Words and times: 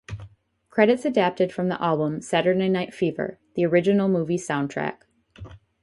Credits 0.71 1.05
adapted 1.05 1.51
from 1.53 1.67
the 1.67 1.79
album 1.79 2.21
"Saturday 2.21 2.69
Night 2.69 2.91
Fever: 2.91 3.37
The 3.53 3.67
Original 3.67 4.07
Movie 4.09 4.39
Sound 4.39 4.71
Track". 4.71 5.05